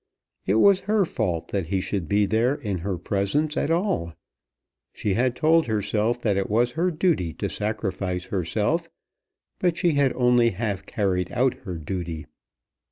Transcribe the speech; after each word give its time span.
It 0.47 0.55
was 0.55 0.81
her 0.89 1.05
fault 1.05 1.49
that 1.49 1.67
he 1.67 1.79
should 1.79 2.07
be 2.07 2.25
there 2.25 2.55
in 2.55 2.79
her 2.79 2.97
presence 2.97 3.55
at 3.55 3.69
all. 3.69 4.15
She 4.93 5.13
had 5.13 5.35
told 5.35 5.67
herself 5.67 6.19
that 6.23 6.37
it 6.37 6.49
was 6.49 6.71
her 6.71 6.89
duty 6.89 7.33
to 7.33 7.47
sacrifice 7.47 8.25
herself, 8.25 8.89
but 9.59 9.77
she 9.77 9.91
had 9.91 10.11
only 10.13 10.49
half 10.49 10.87
carried 10.87 11.31
out 11.33 11.53
her 11.65 11.75
duty. 11.77 12.25